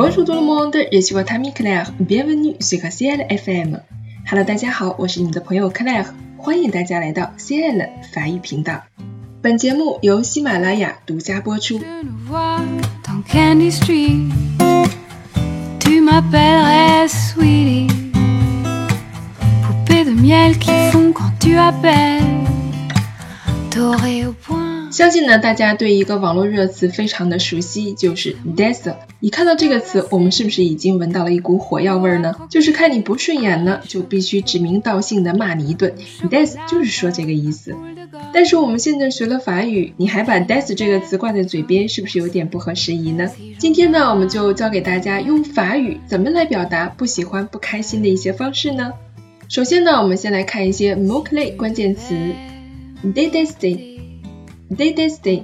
[0.00, 1.92] Bonjour tout le monde, je suis votre ami Claire.
[1.98, 3.80] Bienvenue sur CL FM.
[4.30, 6.06] Hello，大家好，我是你们的朋友 Claire，
[6.36, 8.82] 欢迎大家来到 CL 法语频道。
[9.42, 11.80] 本节目由喜马拉雅独家播出。
[24.98, 28.96] 相信呢，大家对一个网络热词非常的熟悉，就是 des。
[29.20, 32.34] 一看到这个词，我们是不是已经闻到了一股火药味儿呢？
[32.50, 35.94] 就是看你不顺眼呢，就必须指名道姓的骂你一顿。
[36.28, 37.76] des 就是说这个意思。
[38.34, 43.30] 但是我们现在学了法语，你还把 des 这个词挂在嘴边，是不是有点不合时宜呢？
[43.56, 48.94] 今天呢，我们就教给大家用法语怎么来表达不喜欢、不开心的一些方式呢？
[49.48, 52.16] 首先呢，我们先来看一些 mot clé 关键词
[53.04, 53.96] ：détester。
[54.70, 55.42] detester，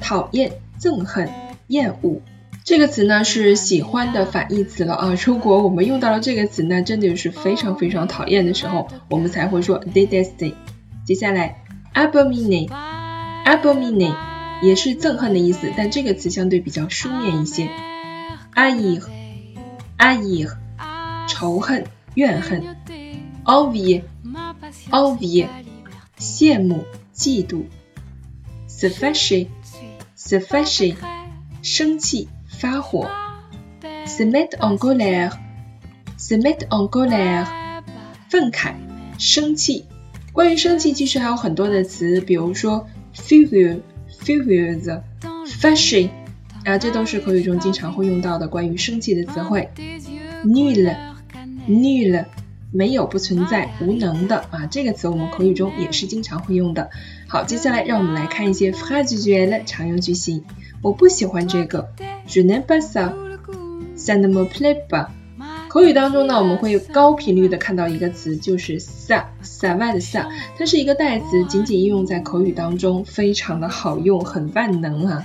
[0.00, 1.30] 讨厌、憎恨、
[1.68, 2.20] 厌恶。
[2.64, 5.14] 这个词呢是喜欢的反义词了啊。
[5.24, 10.54] 如果我们用到了这个词那，真的就是非常非常讨厌的时候，我们才会说 detester。
[11.04, 14.16] 接下来 abominate，abominate
[14.62, 17.68] 也是憎恨的意思，但这个词相对比较书面一些。
[18.54, 20.48] haïr，haïr
[21.28, 22.64] 仇恨、怨恨。
[23.44, 25.48] envie，envie
[26.18, 27.64] 羡慕、嫉妒。
[28.76, 29.46] Se fâcher,
[30.16, 30.96] se fâcher，
[31.62, 33.08] 生气、发火。
[34.06, 35.32] se mettre en colère,
[36.18, 37.46] se mettre en colère，
[38.28, 38.74] 愤慨、
[39.18, 39.86] 生气。
[40.32, 43.80] 关于生气，其实还有很多的词，比如说 fâché，
[46.64, 49.70] 啊，这都是口语中经常会用到的关于生气的词汇。
[50.44, 50.94] nul,
[51.68, 52.24] nul。
[52.74, 56.90] 没有不存在无能的啊，这个词我们口语中也是经常会用的。
[57.28, 60.42] 好，接下来让我们来看一些 phrase duel 常用句型。
[60.82, 61.88] 我不喜欢这个
[62.26, 65.06] ，je n'aime pas ça，ça ne me plaît pas。
[65.68, 70.26] 口语当中呢，我们会高频率的看到一个词，就是 ça，ça va 的 ça，
[70.58, 75.24] 它是一个代词，仅仅应用在口语当中，非常的好用，很万能啊。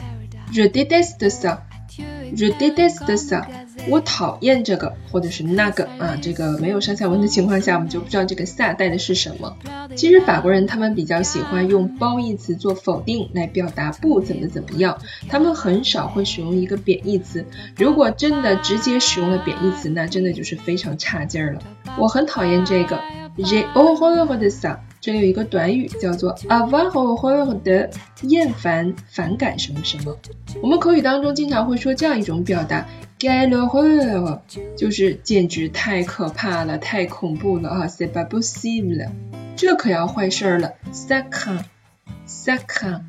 [0.54, 3.46] je déteste ça，je déteste ça。
[3.90, 9.58] 我讨厌这个，或者是那个啊，这个没有上下文的情况下，我们就不知道这个 ça 带的是什么。
[9.96, 17.46] 其实法国人他们比较喜欢用褒义词做否定来表达不怎么怎么样，他们很少会使用一个贬义词。
[17.78, 21.62] 如果真的直接使用了贬义词，那真的就是非常差劲儿了。
[21.98, 23.00] 我很讨厌这个
[23.38, 24.78] ，j'ai horreur de ça。
[25.02, 27.90] 这里有一个短语叫做 avoir horreur
[28.24, 30.16] 厌烦、反感什么什么。
[30.62, 32.86] 我们口语当中经常会说这样一种表达。
[33.20, 34.40] Quelle horreur，
[34.78, 39.10] 就是简直太可怕了，太恐怖了啊！c'est pas possible，
[39.58, 40.74] 这可要坏事了。
[40.94, 43.02] ça craint，ça craint，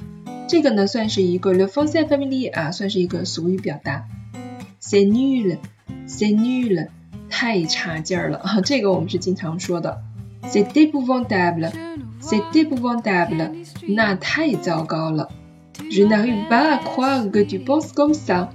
[0.49, 4.07] 这个呢算是一个 le français familier 啊，算是一个俗语表达。
[4.83, 6.89] c'est nul，c'est nul，
[7.31, 8.61] 太差劲儿了啊！
[8.61, 10.03] 这个我们是经常说的。
[10.43, 13.53] c'est épouvantable，c'est épouvantable，
[13.87, 15.29] 那太糟糕了。
[15.91, 18.49] je n'arrive pas à croire que tu penses comme ça。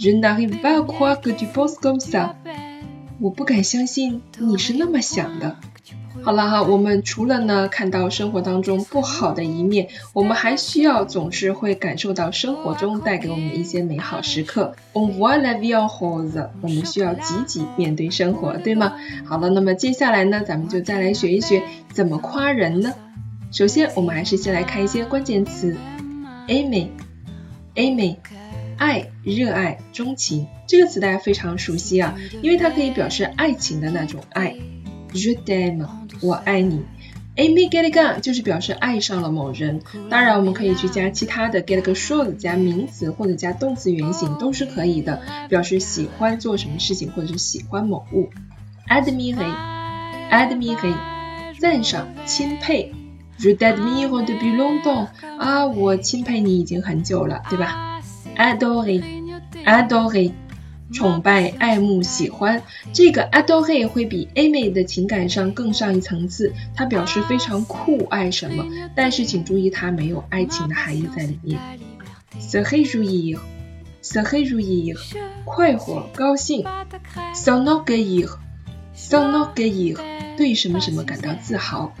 [0.00, 2.36] Je n'arrive pas à croire que tu penses comme ça。
[3.20, 5.56] 我不敢相信你是那么想的。
[6.22, 14.76] 好了哈，我们除了呢看到生活当中不好的一面，我们还需要总是会感受到生活中带给我们的一些美好时刻。
[14.92, 16.48] On voit la vie en rose。
[16.60, 18.94] 我们需要积极面对生活，对吗？
[19.24, 22.94] 好了，那么接下来呢，咱们就再来学一学怎么夸人呢？
[23.50, 25.76] 首先，我们还是先来看一些关键词
[26.46, 28.14] ：aimer，aimer。
[28.78, 34.56] 爱、热爱、钟情这个词大家非常熟悉啊，因为它可以表示爱情的那种爱。
[35.12, 35.86] Je t'aime，
[36.22, 36.82] 我爱你。
[37.36, 39.80] aimer quelqu'un 就是表示爱上了某人。
[40.10, 48.28] 当然，我们可以去加其他的 quelque chose 加名词或者加动词原形都是可以的，表示喜欢做什么事情或者是喜欢某物。
[48.88, 50.94] admirer，admirer
[51.60, 52.92] 赞赏、钦佩。
[53.38, 55.06] Je t'admire depuis longtemps
[55.38, 57.97] 啊，我钦佩你已经很久了，对吧
[58.38, 60.32] ？adorer，adorer，
[60.90, 62.62] 崇拜、爱慕、喜欢。
[62.94, 68.64] 这个 adorer 会比 aimer 的情感上更上一层次，它表示非常酷爱什么，
[68.94, 71.60] 但是请注意它没有爱情的含义在里面。
[72.40, 74.96] se réjouir，se réjouir，
[75.44, 76.64] 快活、高兴。
[77.34, 79.98] s'enorgueillir，s'enorgueillir，
[80.36, 81.92] 对什么什么感到自豪。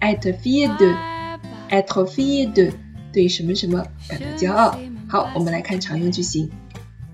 [0.00, 2.72] être fier de，être fier de，
[3.12, 4.78] 对什么什么感到骄傲。
[5.10, 6.48] 好，我们来看常用句型。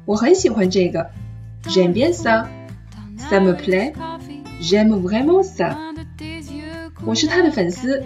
[0.04, 1.10] 我很喜欢这个
[1.64, 5.74] ，J'aime bien ça，ça me plaît，j'aime vraiment ça。
[7.06, 8.04] 我是他的粉丝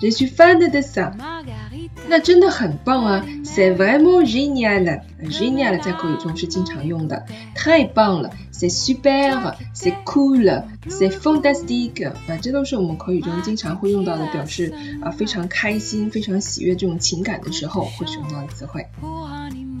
[0.00, 1.12] ，Je suis fan de ça。
[2.08, 5.00] 那真的很棒啊！C'est vraiment génial。
[5.24, 7.24] génial 在口语中是经常用的，
[7.54, 12.08] 太棒了！C'est super，c'est cool，c'est fantastique。
[12.08, 14.72] 啊，这都是我们口语中经常会用到的，表示
[15.02, 18.86] 啊非常开心、非常喜悦这种情感的时候会使用到的词汇。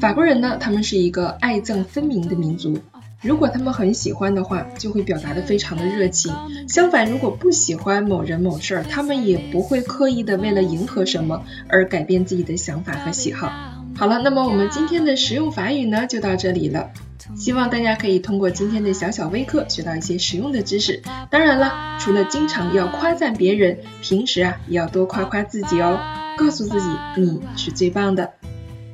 [0.00, 2.78] 法国人呢，他们是一个爱憎分明的民族。
[3.26, 6.32] 如果他们很喜欢的话，就会表达的非常的热情。
[6.68, 13.50] 相反，如果不喜欢某人某事儿，他们也不会刻意的为了迎合什么而改变自己的想法和喜好。
[13.96, 16.90] 好了，那么我们今天的实用法语呢，就到这里了。
[17.34, 21.02] 希望大家可以通过今天的小小微课学到一些实用的知识。
[21.28, 25.98] 当然了，除了经常要夸赞别人，平时啊也要多夸夸自己哦，
[26.38, 26.86] 告诉自己
[27.16, 28.30] 你是最棒的。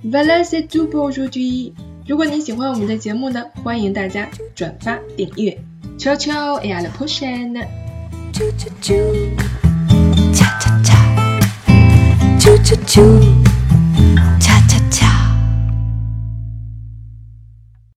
[0.02, 1.75] Voilà c'est tout pour aujourd'hui。
[2.04, 5.56] 如果你喜欢我们的节目呢，欢迎大家转发订阅。
[5.96, 7.64] 悄悄，et à la prochaine。
[8.32, 8.94] 啾啾啾，
[10.34, 11.40] 恰恰恰，
[12.40, 13.41] 啾啾啾。